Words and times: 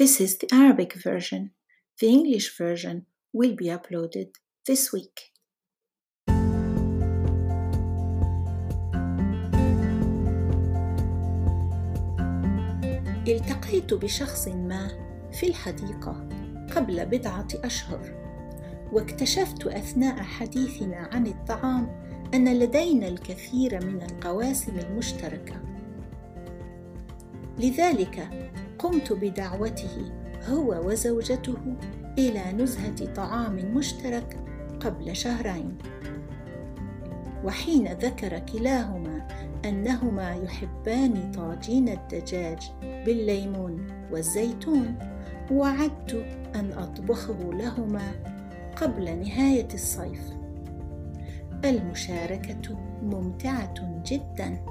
This 0.00 0.18
is 0.18 0.38
the 0.38 0.48
Arabic 0.50 0.94
version. 0.94 1.50
The 2.00 2.08
English 2.08 2.56
version 2.56 3.04
will 3.34 3.54
be 3.54 3.66
uploaded 3.66 4.28
this 4.66 4.94
week. 4.94 5.30
التقيت 13.28 13.94
بشخص 13.94 14.48
ما 14.48 14.88
في 15.32 15.46
الحديقة 15.46 16.28
قبل 16.76 17.06
بضعة 17.06 17.48
أشهر 17.54 18.14
واكتشفت 18.92 19.66
أثناء 19.66 20.22
حديثنا 20.22 21.08
عن 21.12 21.26
الطعام 21.26 21.88
أن 22.34 22.58
لدينا 22.58 23.08
الكثير 23.08 23.84
من 23.84 24.02
القواسم 24.02 24.78
المشتركة 24.78 25.62
لذلك 27.58 28.28
قمت 28.82 29.12
بدعوته 29.12 30.12
هو 30.48 30.88
وزوجته 30.88 31.56
إلى 32.18 32.52
نزهة 32.52 33.14
طعام 33.14 33.56
مشترك 33.74 34.36
قبل 34.80 35.16
شهرين. 35.16 35.78
وحين 37.44 37.88
ذكر 37.92 38.38
كلاهما 38.38 39.28
أنهما 39.64 40.34
يحبان 40.34 41.32
طاجين 41.32 41.88
الدجاج 41.88 42.72
بالليمون 42.82 43.86
والزيتون 44.12 44.98
وعدت 45.52 46.26
أن 46.54 46.72
أطبخه 46.72 47.38
لهما 47.52 48.12
قبل 48.76 49.04
نهاية 49.20 49.68
الصيف. 49.74 50.32
المشاركة 51.64 52.78
ممتعة 53.02 54.02
جدا. 54.06 54.64